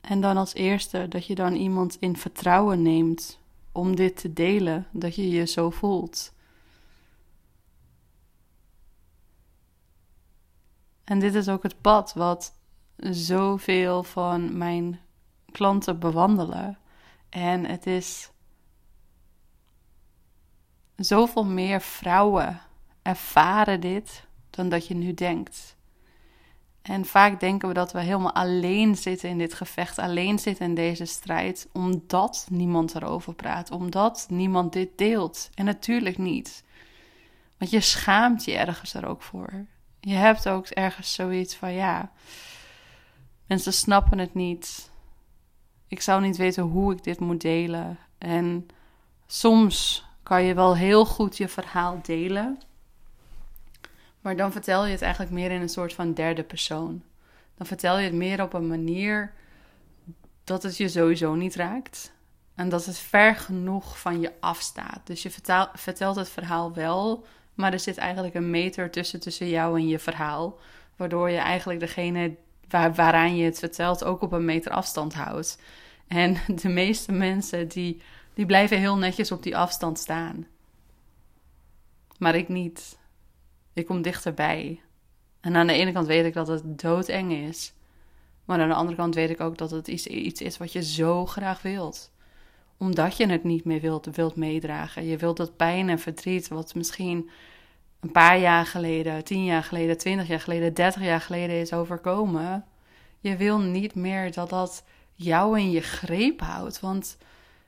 En 0.01 0.21
dan 0.21 0.37
als 0.37 0.55
eerste 0.55 1.09
dat 1.09 1.27
je 1.27 1.35
dan 1.35 1.55
iemand 1.55 1.97
in 2.01 2.17
vertrouwen 2.17 2.83
neemt 2.83 3.41
om 3.73 3.97
dit 3.97 4.17
te 4.17 4.33
delen, 4.33 4.87
dat 4.93 5.15
je 5.15 5.29
je 5.29 5.47
zo 5.47 5.71
voelt. 5.71 6.35
En 11.05 11.19
dit 11.19 11.35
is 11.35 11.49
ook 11.49 11.63
het 11.63 11.81
pad 11.81 12.13
wat 12.13 12.55
zoveel 12.97 14.03
van 14.03 14.59
mijn 14.59 15.01
klanten 15.53 15.99
bewandelen. 15.99 16.79
En 17.29 17.65
het 17.65 17.87
is 17.87 18.31
zoveel 20.97 21.45
meer 21.45 21.81
vrouwen 21.81 22.61
ervaren 23.03 23.81
dit 23.81 24.25
dan 24.51 24.69
dat 24.69 24.87
je 24.87 24.95
nu 24.95 25.15
denkt. 25.15 25.77
En 26.83 27.05
vaak 27.05 27.41
denken 27.41 27.69
we 27.69 27.75
dat 27.75 27.93
we 27.93 28.01
helemaal 28.01 28.35
alleen 28.35 28.97
zitten 28.97 29.29
in 29.29 29.39
dit 29.39 29.55
gevecht, 29.55 29.99
alleen 29.99 30.39
zitten 30.39 30.67
in 30.67 30.75
deze 30.75 31.05
strijd, 31.05 31.69
omdat 31.73 32.47
niemand 32.51 32.95
erover 32.95 33.35
praat, 33.35 33.71
omdat 33.71 34.27
niemand 34.31 34.73
dit 34.73 34.99
deelt. 34.99 35.51
En 35.55 35.65
natuurlijk 35.65 36.19
niet. 36.19 36.65
Want 37.59 37.71
je 37.71 37.81
schaamt 37.81 38.45
je 38.45 38.57
ergens 38.57 38.95
er 38.95 39.07
ook 39.07 39.23
voor. 39.23 39.67
Je 40.01 40.15
hebt 40.15 40.49
ook 40.49 40.67
ergens 40.67 41.15
zoiets 41.15 41.55
van 41.55 41.73
ja, 41.73 42.13
mensen 43.47 43.73
snappen 43.73 44.19
het 44.19 44.35
niet. 44.35 44.91
Ik 45.89 46.01
zou 46.01 46.23
niet 46.23 46.37
weten 46.37 46.63
hoe 46.63 46.93
ik 46.93 47.05
dit 47.05 47.21
moet 47.21 47.41
delen. 47.41 47.99
En 48.19 48.67
soms 49.27 50.05
kan 50.27 50.45
je 50.45 50.55
wel 50.55 50.77
heel 50.77 51.05
goed 51.05 51.37
je 51.37 51.49
verhaal 51.49 51.99
delen. 52.03 52.61
Maar 54.21 54.37
dan 54.37 54.53
vertel 54.53 54.85
je 54.85 54.91
het 54.91 55.03
eigenlijk 55.03 55.33
meer 55.33 55.51
in 55.51 55.61
een 55.61 55.69
soort 55.69 55.93
van 55.93 56.15
derde 56.15 56.43
persoon. 56.43 57.03
Dan 57.57 57.67
vertel 57.67 57.99
je 57.99 58.05
het 58.05 58.15
meer 58.15 58.43
op 58.43 58.53
een 58.53 58.67
manier 58.67 59.33
dat 60.45 60.63
het 60.63 60.77
je 60.77 60.89
sowieso 60.89 61.35
niet 61.35 61.55
raakt. 61.55 62.13
En 62.55 62.69
dat 62.69 62.85
het 62.85 62.99
ver 62.99 63.35
genoeg 63.35 63.99
van 63.99 64.21
je 64.21 64.33
afstaat. 64.41 65.01
Dus 65.05 65.23
je 65.23 65.31
vertelt 65.75 66.17
het 66.17 66.29
verhaal 66.29 66.75
wel, 66.75 67.27
maar 67.55 67.73
er 67.73 67.81
zit 67.81 67.97
eigenlijk 67.97 68.35
een 68.35 68.51
meter 68.51 68.91
tussen, 68.91 69.21
tussen 69.21 69.49
jou 69.49 69.79
en 69.79 69.89
je 69.89 69.99
verhaal. 69.99 70.59
Waardoor 70.97 71.31
je 71.31 71.39
eigenlijk 71.39 71.81
degene 71.81 72.35
waar, 72.69 72.95
waaraan 72.95 73.37
je 73.37 73.45
het 73.45 73.59
vertelt 73.59 74.05
ook 74.05 74.23
op 74.23 74.33
een 74.33 74.45
meter 74.45 74.73
afstand 74.73 75.15
houdt. 75.15 75.59
En 76.09 76.37
de 76.63 76.69
meeste 76.69 77.13
mensen 77.13 77.69
die, 77.69 78.03
die 78.37 78.47
blijven 78.47 78.79
heel 78.79 78.97
netjes 78.97 79.33
op 79.33 79.43
die 79.43 79.57
afstand 79.57 79.99
staan. 79.99 80.47
Maar 82.19 82.35
ik 82.35 82.49
niet. 82.49 82.99
Ik 83.73 83.87
kom 83.87 84.03
dichterbij. 84.03 84.81
En 85.41 85.57
aan 85.57 85.67
de 85.67 85.73
ene 85.73 85.93
kant 85.93 86.07
weet 86.07 86.25
ik 86.25 86.35
dat 86.35 86.47
het 86.47 86.79
doodeng 86.79 87.33
is. 87.33 87.73
Maar 88.45 88.61
aan 88.61 88.69
de 88.69 88.75
andere 88.75 88.97
kant 88.97 89.15
weet 89.15 89.31
ik 89.31 89.41
ook 89.41 89.59
dat 89.59 89.71
het 89.71 89.89
iets, 89.89 90.07
iets 90.07 90.41
is 90.41 90.57
wat 90.57 90.73
je 90.73 90.83
zo 90.83 91.27
graag 91.27 91.63
wilt. 91.63 92.13
Omdat 92.77 93.17
je 93.17 93.27
het 93.27 93.45
niet 93.45 93.65
meer 93.65 93.81
wilt, 93.81 94.09
wilt 94.17 94.37
meedragen. 94.37 95.05
Je 95.05 95.17
wilt 95.17 95.37
dat 95.37 95.57
pijn 95.57 95.89
en 95.89 95.99
verdriet, 95.99 96.49
wat 96.49 96.75
misschien 96.75 97.31
een 98.01 98.13
paar 98.13 98.39
jaar 98.39 98.67
geleden, 98.67 99.25
tien 99.25 99.45
jaar 99.45 99.65
geleden, 99.65 99.99
twintig 99.99 100.29
jaar 100.29 100.41
geleden, 100.41 100.75
dertig 100.75 101.03
jaar 101.03 101.21
geleden 101.21 101.61
is 101.61 101.73
overkomen. 101.73 102.65
Je 103.21 103.37
wil 103.37 103.59
niet 103.59 103.95
meer 103.95 104.33
dat 104.33 104.51
dat 104.51 104.85
jou 105.15 105.59
in 105.59 105.71
je 105.71 105.81
greep 105.81 106.41
houdt. 106.41 106.81
Want 106.81 107.17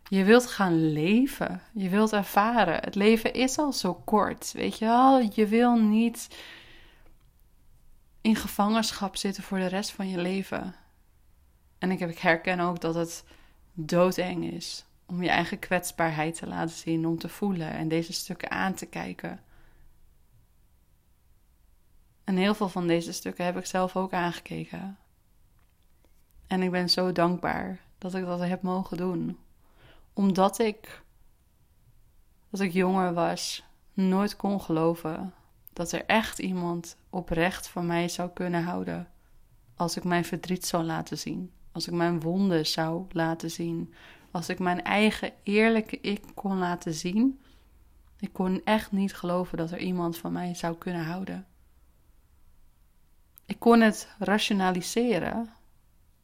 je 0.09 0.25
wilt 0.25 0.47
gaan 0.47 0.93
leven. 0.93 1.63
Je 1.73 1.89
wilt 1.89 2.13
ervaren. 2.13 2.75
Het 2.75 2.95
leven 2.95 3.33
is 3.33 3.59
al 3.59 3.73
zo 3.73 3.95
kort. 3.95 4.53
Weet 4.53 4.79
je 4.79 4.85
wel? 4.85 5.21
Je 5.35 5.47
wil 5.47 5.77
niet 5.77 6.29
in 8.21 8.37
gevangenschap 8.37 9.17
zitten 9.17 9.43
voor 9.43 9.59
de 9.59 9.67
rest 9.67 9.91
van 9.91 10.09
je 10.09 10.19
leven. 10.19 10.75
En 11.79 11.91
ik, 11.91 12.19
herken 12.19 12.61
ook 12.61 12.81
dat 12.81 12.95
het 12.95 13.25
doodeng 13.73 14.53
is 14.53 14.85
om 15.07 15.23
je 15.23 15.29
eigen 15.29 15.59
kwetsbaarheid 15.59 16.39
te 16.39 16.47
laten 16.47 16.77
zien, 16.77 17.07
om 17.07 17.19
te 17.19 17.29
voelen 17.29 17.71
en 17.71 17.89
deze 17.89 18.13
stukken 18.13 18.51
aan 18.51 18.75
te 18.75 18.87
kijken. 18.87 19.41
En 22.25 22.37
heel 22.37 22.55
veel 22.55 22.69
van 22.69 22.87
deze 22.87 23.13
stukken 23.13 23.45
heb 23.45 23.57
ik 23.57 23.67
zelf 23.67 23.97
ook 23.97 24.13
aangekeken. 24.13 24.99
En 26.47 26.63
ik 26.63 26.71
ben 26.71 26.91
zo 26.91 27.13
dankbaar 27.13 27.81
dat 27.99 28.15
ik 28.15 28.25
dat 28.25 28.41
heb 28.41 28.63
mogen 28.63 28.97
doen. 28.97 29.39
Omdat 30.19 30.59
ik, 30.59 31.03
als 32.51 32.61
ik 32.61 32.73
jonger 32.73 33.15
was, 33.15 33.65
nooit 33.93 34.37
kon 34.37 34.61
geloven 34.61 35.35
dat 35.73 35.93
er 35.93 36.05
echt 36.05 36.39
iemand 36.39 36.97
oprecht 37.11 37.69
van 37.69 37.87
mij 37.87 38.09
zou 38.09 38.31
kunnen 38.31 38.63
houden. 38.63 39.09
Als 39.77 39.97
ik 39.97 40.05
mijn 40.05 40.25
verdriet 40.25 40.67
zou 40.67 40.85
laten 40.85 41.19
zien. 41.19 41.53
Als 41.73 41.87
ik 41.87 41.95
mijn 41.95 42.21
wonden 42.21 42.67
zou 42.67 43.07
laten 43.11 43.51
zien. 43.51 43.95
Als 44.31 44.49
ik 44.49 44.59
mijn 44.59 44.83
eigen 44.83 45.33
eerlijke 45.43 46.01
ik 46.01 46.25
kon 46.35 46.59
laten 46.59 46.95
zien. 46.95 47.41
Ik 48.19 48.33
kon 48.33 48.61
echt 48.65 48.93
niet 48.93 49.15
geloven 49.15 49.59
dat 49.59 49.71
er 49.71 49.79
iemand 49.79 50.17
van 50.17 50.33
mij 50.33 50.55
zou 50.55 50.77
kunnen 50.77 51.05
houden. 51.05 51.47
Ik 53.47 53.59
kon 53.59 53.81
het 53.81 54.09
rationaliseren. 54.19 55.53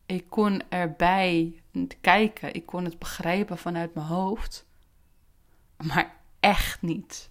Ik 0.07 0.25
kon 0.29 0.63
erbij 0.69 1.63
kijken. 2.01 2.55
Ik 2.55 2.67
kon 2.67 2.85
het 2.85 2.99
begrijpen 2.99 3.59
vanuit 3.59 3.95
mijn 3.95 4.07
hoofd. 4.07 4.67
Maar 5.77 6.17
echt 6.41 6.83
niet. 6.83 7.31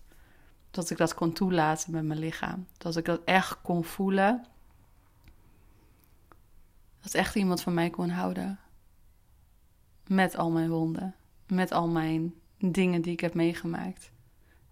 Dat 0.71 0.89
ik 0.89 0.97
dat 0.97 1.13
kon 1.13 1.33
toelaten 1.33 1.91
met 1.91 2.03
mijn 2.03 2.19
lichaam. 2.19 2.67
Dat 2.77 2.97
ik 2.97 3.05
dat 3.05 3.21
echt 3.25 3.61
kon 3.61 3.83
voelen. 3.83 4.45
Dat 7.01 7.13
echt 7.13 7.35
iemand 7.35 7.61
van 7.61 7.73
mij 7.73 7.89
kon 7.89 8.09
houden. 8.09 8.59
Met 10.07 10.35
al 10.35 10.51
mijn 10.51 10.69
wonden. 10.69 11.15
Met 11.47 11.71
al 11.71 11.87
mijn 11.87 12.33
dingen 12.57 13.01
die 13.01 13.13
ik 13.13 13.19
heb 13.19 13.33
meegemaakt. 13.33 14.11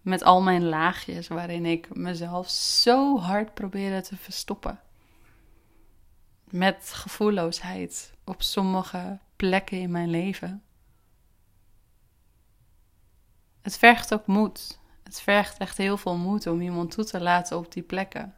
Met 0.00 0.22
al 0.22 0.42
mijn 0.42 0.64
laagjes 0.64 1.28
waarin 1.28 1.66
ik 1.66 1.94
mezelf 1.94 2.50
zo 2.50 3.18
hard 3.18 3.54
probeerde 3.54 4.00
te 4.00 4.16
verstoppen 4.16 4.80
met 6.52 6.90
gevoelloosheid 6.92 8.12
op 8.24 8.42
sommige 8.42 9.18
plekken 9.42 9.80
in 9.80 9.90
mijn 9.90 10.10
leven. 10.10 10.62
Het 13.62 13.78
vergt 13.78 14.14
ook 14.14 14.26
moed. 14.26 14.80
Het 15.02 15.20
vergt 15.20 15.58
echt 15.58 15.76
heel 15.76 15.96
veel 15.96 16.16
moed 16.16 16.46
om 16.46 16.60
iemand 16.60 16.90
toe 16.90 17.04
te 17.04 17.20
laten 17.20 17.56
op 17.56 17.72
die 17.72 17.82
plekken. 17.82 18.34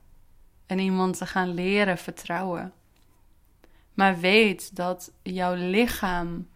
En 0.66 0.78
iemand 0.78 1.16
te 1.16 1.26
gaan 1.26 1.54
leren 1.54 1.98
vertrouwen. 1.98 2.72
Maar 3.94 4.18
weet 4.18 4.76
dat 4.76 5.12
jouw 5.22 5.54
lichaam 5.54 6.48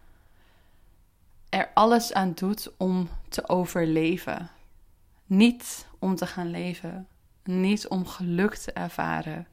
er 1.49 1.71
alles 1.73 2.13
aan 2.13 2.33
doet 2.33 2.71
om 2.77 3.09
te 3.27 3.49
overleven. 3.49 4.49
Niet 5.25 5.87
om 5.99 6.15
te 6.15 6.25
gaan 6.27 6.51
leven. 6.51 7.07
Niet 7.43 7.87
om 7.87 8.05
geluk 8.05 8.55
te 8.55 8.71
ervaren 8.71 9.47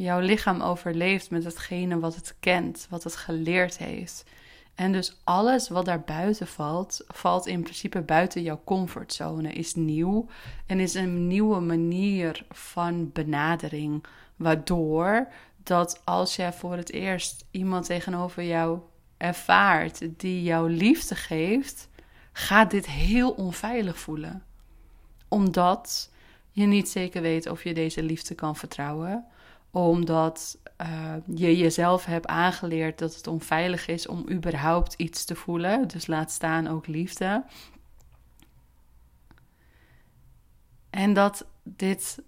Jouw 0.00 0.20
lichaam 0.20 0.60
overleeft 0.60 1.30
met 1.30 1.44
hetgene 1.44 1.98
wat 1.98 2.14
het 2.14 2.36
kent, 2.40 2.86
wat 2.90 3.04
het 3.04 3.16
geleerd 3.16 3.78
heeft. 3.78 4.24
En 4.74 4.92
dus 4.92 5.16
alles 5.24 5.68
wat 5.68 5.84
daar 5.84 6.00
buiten 6.00 6.46
valt, 6.46 7.04
valt 7.06 7.46
in 7.46 7.62
principe 7.62 8.00
buiten 8.00 8.42
jouw 8.42 8.60
comfortzone, 8.64 9.52
is 9.52 9.74
nieuw 9.74 10.26
en 10.66 10.80
is 10.80 10.94
een 10.94 11.26
nieuwe 11.26 11.60
manier 11.60 12.46
van 12.50 13.12
benadering. 13.12 14.04
Waardoor 14.36 15.28
dat 15.62 16.00
als 16.04 16.36
jij 16.36 16.52
voor 16.52 16.76
het 16.76 16.92
eerst 16.92 17.44
iemand 17.50 17.86
tegenover 17.86 18.42
jou 18.42 18.78
ervaart 19.16 20.08
die 20.16 20.42
jouw 20.42 20.66
liefde 20.66 21.14
geeft, 21.14 21.88
gaat 22.32 22.70
dit 22.70 22.86
heel 22.86 23.30
onveilig 23.30 23.98
voelen. 23.98 24.42
Omdat 25.28 26.10
je 26.50 26.66
niet 26.66 26.88
zeker 26.88 27.22
weet 27.22 27.48
of 27.48 27.64
je 27.64 27.74
deze 27.74 28.02
liefde 28.02 28.34
kan 28.34 28.56
vertrouwen. 28.56 29.26
Omdat 29.78 30.58
uh, 30.82 31.14
je 31.34 31.56
jezelf 31.56 32.04
hebt 32.04 32.26
aangeleerd 32.26 32.98
dat 32.98 33.14
het 33.14 33.26
onveilig 33.26 33.86
is 33.86 34.06
om 34.06 34.30
überhaupt 34.30 34.94
iets 34.94 35.24
te 35.24 35.34
voelen. 35.34 35.88
Dus 35.88 36.06
laat 36.06 36.30
staan 36.30 36.66
ook 36.66 36.86
liefde. 36.86 37.44
En 40.90 41.12
dat 41.12 41.46
dit 41.62 42.22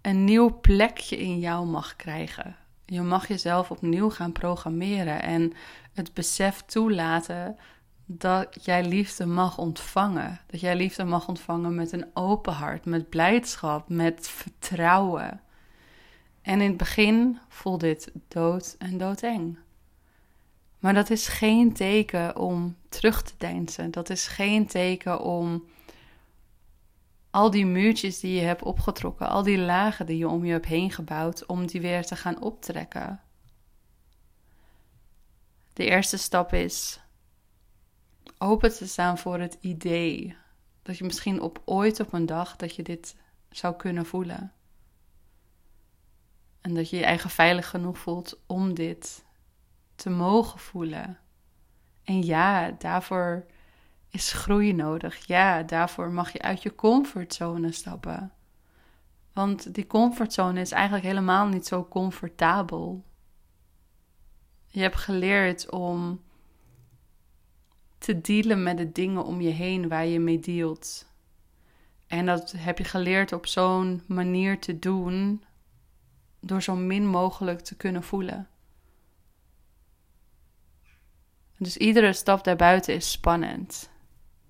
een 0.00 0.24
nieuw 0.24 0.60
plekje 0.60 1.16
in 1.16 1.38
jou 1.38 1.66
mag 1.66 1.96
krijgen. 1.96 2.56
Je 2.84 3.02
mag 3.02 3.28
jezelf 3.28 3.70
opnieuw 3.70 4.10
gaan 4.10 4.32
programmeren 4.32 5.22
en 5.22 5.52
het 5.92 6.14
besef 6.14 6.62
toelaten 6.62 7.56
dat 8.06 8.64
jij 8.64 8.84
liefde 8.84 9.26
mag 9.26 9.58
ontvangen. 9.58 10.40
Dat 10.46 10.60
jij 10.60 10.76
liefde 10.76 11.04
mag 11.04 11.28
ontvangen 11.28 11.74
met 11.74 11.92
een 11.92 12.06
open 12.14 12.52
hart, 12.52 12.84
met 12.84 13.08
blijdschap, 13.08 13.88
met 13.88 14.28
vertrouwen. 14.28 15.40
En 16.48 16.60
in 16.60 16.68
het 16.68 16.76
begin 16.76 17.38
voelt 17.48 17.80
dit 17.80 18.12
dood 18.28 18.76
en 18.78 18.98
doodeng. 18.98 19.58
Maar 20.78 20.94
dat 20.94 21.10
is 21.10 21.26
geen 21.26 21.72
teken 21.72 22.36
om 22.36 22.76
terug 22.88 23.22
te 23.22 23.32
deinzen. 23.38 23.90
Dat 23.90 24.10
is 24.10 24.26
geen 24.26 24.66
teken 24.66 25.20
om 25.20 25.64
al 27.30 27.50
die 27.50 27.66
muurtjes 27.66 28.20
die 28.20 28.34
je 28.34 28.40
hebt 28.40 28.62
opgetrokken, 28.62 29.28
al 29.28 29.42
die 29.42 29.58
lagen 29.58 30.06
die 30.06 30.18
je 30.18 30.28
om 30.28 30.44
je 30.44 30.52
hebt 30.52 30.66
heen 30.66 30.90
gebouwd, 30.90 31.46
om 31.46 31.66
die 31.66 31.80
weer 31.80 32.06
te 32.06 32.16
gaan 32.16 32.42
optrekken. 32.42 33.20
De 35.72 35.84
eerste 35.84 36.16
stap 36.16 36.52
is 36.52 37.00
open 38.38 38.74
te 38.74 38.88
staan 38.88 39.18
voor 39.18 39.38
het 39.38 39.58
idee 39.60 40.36
dat 40.82 40.98
je 40.98 41.04
misschien 41.04 41.40
op 41.40 41.62
ooit 41.64 42.00
op 42.00 42.12
een 42.12 42.26
dag 42.26 42.56
dat 42.56 42.74
je 42.74 42.82
dit 42.82 43.16
zou 43.50 43.76
kunnen 43.76 44.06
voelen. 44.06 44.52
En 46.60 46.74
dat 46.74 46.90
je 46.90 46.96
je 46.96 47.04
eigen 47.04 47.30
veilig 47.30 47.68
genoeg 47.68 47.98
voelt 47.98 48.40
om 48.46 48.74
dit 48.74 49.24
te 49.94 50.10
mogen 50.10 50.58
voelen. 50.58 51.18
En 52.04 52.24
ja, 52.24 52.70
daarvoor 52.70 53.46
is 54.10 54.32
groei 54.32 54.72
nodig. 54.72 55.26
Ja, 55.26 55.62
daarvoor 55.62 56.10
mag 56.10 56.32
je 56.32 56.42
uit 56.42 56.62
je 56.62 56.74
comfortzone 56.74 57.72
stappen. 57.72 58.32
Want 59.32 59.74
die 59.74 59.86
comfortzone 59.86 60.60
is 60.60 60.70
eigenlijk 60.70 61.04
helemaal 61.04 61.46
niet 61.46 61.66
zo 61.66 61.88
comfortabel. 61.88 63.04
Je 64.66 64.80
hebt 64.80 64.96
geleerd 64.96 65.70
om 65.70 66.20
te 67.98 68.20
dealen 68.20 68.62
met 68.62 68.76
de 68.76 68.92
dingen 68.92 69.24
om 69.24 69.40
je 69.40 69.50
heen 69.50 69.88
waar 69.88 70.06
je 70.06 70.20
mee 70.20 70.38
dealt. 70.38 71.06
En 72.06 72.26
dat 72.26 72.52
heb 72.56 72.78
je 72.78 72.84
geleerd 72.84 73.32
op 73.32 73.46
zo'n 73.46 74.02
manier 74.06 74.60
te 74.60 74.78
doen, 74.78 75.42
door 76.40 76.62
zo 76.62 76.76
min 76.76 77.06
mogelijk 77.06 77.60
te 77.60 77.76
kunnen 77.76 78.02
voelen. 78.02 78.48
Dus 81.58 81.76
iedere 81.76 82.12
stap 82.12 82.44
daarbuiten 82.44 82.94
is 82.94 83.10
spannend. 83.10 83.90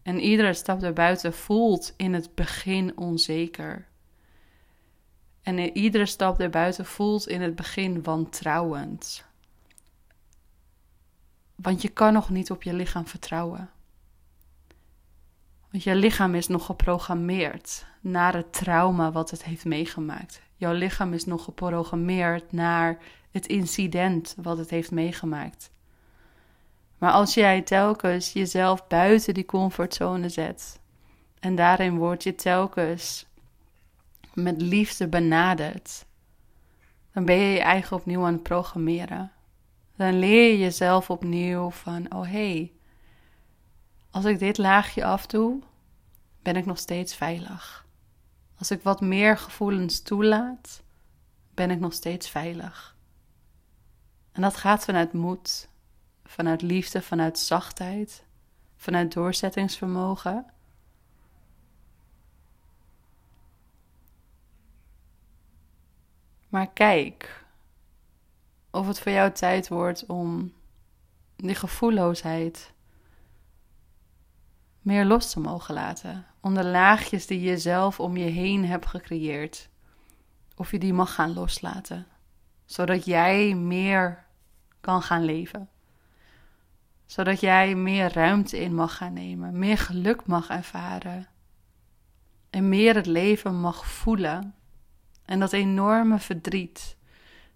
En 0.02 0.20
iedere 0.20 0.54
stap 0.54 0.80
daarbuiten 0.80 1.32
voelt 1.32 1.94
in 1.96 2.14
het 2.14 2.34
begin 2.34 2.98
onzeker. 2.98 3.86
En 5.42 5.76
iedere 5.76 6.06
stap 6.06 6.38
daarbuiten 6.38 6.86
voelt 6.86 7.28
in 7.28 7.42
het 7.42 7.54
begin 7.54 8.02
wantrouwend. 8.02 9.24
Want 11.54 11.82
je 11.82 11.88
kan 11.88 12.12
nog 12.12 12.30
niet 12.30 12.50
op 12.50 12.62
je 12.62 12.72
lichaam 12.72 13.06
vertrouwen. 13.06 13.70
Want 15.70 15.82
je 15.82 15.94
lichaam 15.94 16.34
is 16.34 16.48
nog 16.48 16.66
geprogrammeerd 16.66 17.86
naar 18.00 18.34
het 18.34 18.52
trauma 18.52 19.12
wat 19.12 19.30
het 19.30 19.44
heeft 19.44 19.64
meegemaakt. 19.64 20.42
Jouw 20.58 20.72
lichaam 20.72 21.12
is 21.12 21.24
nog 21.24 21.44
geprogrammeerd 21.44 22.52
naar 22.52 22.98
het 23.30 23.46
incident 23.46 24.34
wat 24.42 24.58
het 24.58 24.70
heeft 24.70 24.90
meegemaakt. 24.90 25.70
Maar 26.98 27.12
als 27.12 27.34
jij 27.34 27.62
telkens 27.62 28.32
jezelf 28.32 28.86
buiten 28.86 29.34
die 29.34 29.44
comfortzone 29.44 30.28
zet 30.28 30.80
en 31.40 31.54
daarin 31.54 31.96
word 31.96 32.22
je 32.22 32.34
telkens 32.34 33.26
met 34.34 34.60
liefde 34.60 35.08
benaderd, 35.08 36.06
dan 37.12 37.24
ben 37.24 37.36
je 37.36 37.52
je 37.52 37.60
eigen 37.60 37.96
opnieuw 37.96 38.24
aan 38.24 38.32
het 38.32 38.42
programmeren. 38.42 39.32
Dan 39.96 40.18
leer 40.18 40.50
je 40.50 40.58
jezelf 40.58 41.10
opnieuw 41.10 41.70
van, 41.70 42.14
oh 42.14 42.22
hé, 42.22 42.52
hey, 42.52 42.72
als 44.10 44.24
ik 44.24 44.38
dit 44.38 44.58
laagje 44.58 45.04
afdoe, 45.04 45.62
ben 46.42 46.56
ik 46.56 46.66
nog 46.66 46.78
steeds 46.78 47.14
veilig. 47.14 47.86
Als 48.58 48.70
ik 48.70 48.82
wat 48.82 49.00
meer 49.00 49.38
gevoelens 49.38 50.00
toelaat, 50.00 50.82
ben 51.54 51.70
ik 51.70 51.78
nog 51.78 51.92
steeds 51.92 52.28
veilig. 52.28 52.96
En 54.32 54.42
dat 54.42 54.56
gaat 54.56 54.84
vanuit 54.84 55.12
moed, 55.12 55.68
vanuit 56.24 56.62
liefde, 56.62 57.02
vanuit 57.02 57.38
zachtheid, 57.38 58.24
vanuit 58.76 59.12
doorzettingsvermogen. 59.12 60.46
Maar 66.48 66.70
kijk 66.72 67.44
of 68.70 68.86
het 68.86 69.00
voor 69.00 69.12
jou 69.12 69.32
tijd 69.32 69.68
wordt 69.68 70.06
om 70.06 70.52
die 71.36 71.54
gevoelloosheid 71.54 72.72
meer 74.80 75.04
los 75.04 75.30
te 75.30 75.40
mogen 75.40 75.74
laten. 75.74 76.26
Om 76.40 76.54
de 76.54 76.64
laagjes 76.64 77.26
die 77.26 77.40
je 77.40 77.58
zelf 77.58 78.00
om 78.00 78.16
je 78.16 78.30
heen 78.30 78.64
hebt 78.64 78.86
gecreëerd, 78.86 79.68
of 80.56 80.70
je 80.70 80.78
die 80.78 80.92
mag 80.92 81.14
gaan 81.14 81.32
loslaten. 81.32 82.06
Zodat 82.64 83.04
jij 83.04 83.54
meer 83.54 84.24
kan 84.80 85.02
gaan 85.02 85.24
leven 85.24 85.68
zodat 87.08 87.40
jij 87.40 87.74
meer 87.74 88.12
ruimte 88.12 88.60
in 88.60 88.74
mag 88.74 88.96
gaan 88.96 89.12
nemen, 89.12 89.58
meer 89.58 89.78
geluk 89.78 90.26
mag 90.26 90.48
ervaren 90.48 91.26
en 92.50 92.68
meer 92.68 92.94
het 92.94 93.06
leven 93.06 93.54
mag 93.60 93.86
voelen. 93.86 94.54
En 95.24 95.40
dat 95.40 95.52
enorme 95.52 96.18
verdriet, 96.18 96.96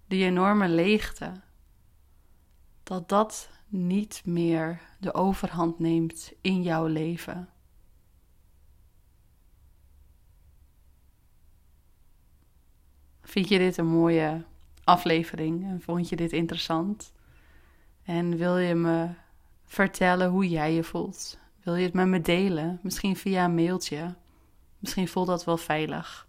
die 0.07 0.25
enorme 0.25 0.69
leegte, 0.69 1.33
dat 2.83 3.09
dat 3.09 3.51
niet 3.69 4.23
meer 4.25 4.81
de 4.99 5.15
overhand 5.15 5.79
neemt 5.79 6.33
in 6.41 6.63
jouw 6.63 6.87
leven. 6.87 7.49
Vind 13.33 13.49
je 13.49 13.59
dit 13.59 13.77
een 13.77 13.87
mooie 13.87 14.45
aflevering 14.85 15.65
en 15.65 15.81
vond 15.81 16.09
je 16.09 16.17
dit 16.17 16.33
interessant? 16.33 17.13
En 18.05 18.37
wil 18.37 18.59
je 18.59 18.75
me 18.75 19.09
vertellen 19.65 20.29
hoe 20.31 20.49
jij 20.49 20.75
je 20.75 20.85
voelt. 20.85 21.39
Wil 21.63 21.75
je 21.75 21.85
het 21.85 21.95
met 21.95 22.07
me 22.07 22.21
delen? 22.21 22.79
Misschien 22.83 23.17
via 23.17 23.45
een 23.45 23.55
mailtje. 23.55 24.15
Misschien 24.79 25.09
voelt 25.09 25.27
dat 25.27 25.45
wel 25.45 25.57
veilig. 25.57 26.29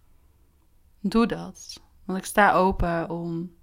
Doe 0.99 1.25
dat. 1.25 1.81
Want 2.05 2.19
ik 2.19 2.25
sta 2.25 2.53
open 2.53 3.09
om 3.09 3.53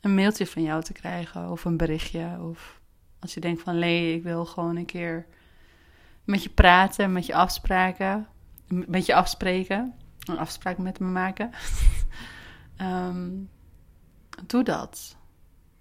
een 0.00 0.14
mailtje 0.14 0.46
van 0.46 0.62
jou 0.62 0.82
te 0.82 0.92
krijgen 0.92 1.50
of 1.50 1.64
een 1.64 1.76
berichtje. 1.76 2.38
Of 2.40 2.80
als 3.18 3.34
je 3.34 3.40
denkt 3.40 3.62
van 3.62 3.78
nee, 3.78 4.14
ik 4.14 4.22
wil 4.22 4.46
gewoon 4.46 4.76
een 4.76 4.86
keer 4.86 5.26
met 6.24 6.42
je 6.42 6.50
praten, 6.50 7.12
met 7.12 7.26
je 7.26 7.34
afspraken. 7.34 8.26
Met 8.66 9.06
je 9.06 9.14
afspreken. 9.14 9.94
Een 10.24 10.38
afspraak 10.38 10.78
met 10.78 10.98
me 10.98 11.06
maken. 11.06 11.50
Ehm, 12.78 13.30
doe 14.46 14.64
dat. 14.64 15.16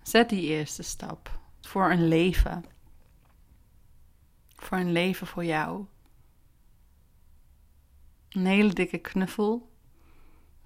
Zet 0.01 0.29
die 0.29 0.41
eerste 0.41 0.83
stap 0.83 1.39
voor 1.61 1.91
een 1.91 2.07
leven 2.07 2.63
voor 4.57 4.77
een 4.77 4.91
leven 4.91 5.27
voor 5.27 5.45
jou. 5.45 5.85
Een 8.29 8.45
hele 8.45 8.73
dikke 8.73 8.97
knuffel. 8.97 9.71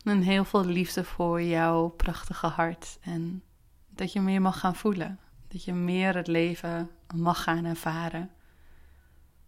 En 0.04 0.22
heel 0.22 0.46
veel 0.46 0.66
liefde 0.66 1.04
voor 1.04 1.42
jouw 1.42 1.88
prachtige 1.88 2.48
hart. 2.48 2.98
En 3.02 3.44
dat 3.90 4.14
je 4.14 4.22
meer 4.22 4.42
mag 4.42 4.60
gaan 4.60 4.76
voelen. 4.76 5.20
Dat 5.48 5.64
je 5.64 5.74
meer 5.74 6.16
het 6.16 6.28
leven 6.28 6.90
mag 7.16 7.44
gaan 7.44 7.66
ervaren. 7.66 8.32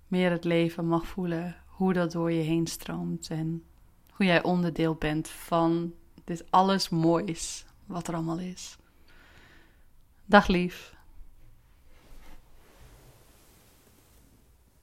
Meer 0.08 0.32
het 0.32 0.44
leven 0.44 0.88
mag 0.88 1.08
voelen. 1.08 1.56
Hoe 1.66 1.94
dat 1.94 2.12
door 2.12 2.32
je 2.32 2.42
heen 2.42 2.68
stroomt. 2.68 3.30
En 3.30 3.64
hoe 4.10 4.26
jij 4.26 4.44
onderdeel 4.44 4.96
bent 4.96 5.30
van 5.30 5.94
dit 6.24 6.44
alles 6.50 6.90
moois 6.90 7.66
wat 7.86 8.08
er 8.08 8.14
allemaal 8.14 8.40
is. 8.40 8.78
Dag 10.26 10.48
lief. 10.48 10.94